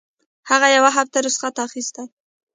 هغې 0.49 0.69
يوه 0.77 0.89
هفته 0.97 1.17
رخصت 1.25 1.55
اخيستى. 1.65 2.03